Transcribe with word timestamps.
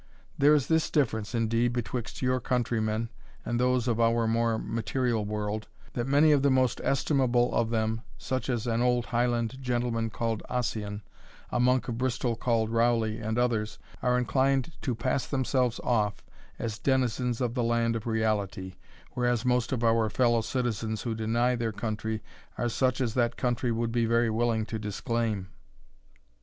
There 0.35 0.55
is 0.55 0.65
this 0.67 0.89
difference, 0.89 1.35
indeed, 1.35 1.73
betwixt 1.73 2.23
your 2.23 2.39
countrymen 2.39 3.09
and 3.45 3.59
those 3.59 3.87
of 3.87 3.99
our 3.99 4.25
more 4.27 4.57
material 4.57 5.23
world, 5.25 5.67
that 5.93 6.07
many 6.07 6.31
of 6.31 6.41
the 6.41 6.49
most 6.49 6.81
estimable 6.83 7.53
of 7.53 7.69
them, 7.69 8.01
such 8.17 8.49
as 8.49 8.65
an 8.65 8.81
old 8.81 9.05
Highland 9.05 9.61
gentleman 9.61 10.09
called 10.09 10.41
Ossian, 10.49 11.03
a 11.51 11.59
monk 11.59 11.87
of 11.87 11.99
Bristol 11.99 12.35
called 12.35 12.71
Rowley, 12.71 13.19
and 13.19 13.37
others, 13.37 13.77
are 14.01 14.17
inclined 14.17 14.71
to 14.81 14.95
pass 14.95 15.27
themselves 15.27 15.79
off 15.83 16.25
as 16.57 16.79
denizens 16.79 17.39
of 17.39 17.53
the 17.53 17.61
land 17.61 17.95
of 17.95 18.07
reality, 18.07 18.77
whereas 19.11 19.45
most 19.45 19.71
of 19.71 19.83
our 19.83 20.09
fellow 20.09 20.41
citizens 20.41 21.03
who 21.03 21.13
deny 21.13 21.55
their 21.55 21.71
country 21.71 22.23
are 22.57 22.69
such 22.69 23.01
as 23.01 23.13
that 23.13 23.37
country 23.37 23.71
would 23.71 23.91
be 23.91 24.05
very 24.07 24.31
willing 24.31 24.65
to 24.65 24.79
disclaim. 24.79 25.49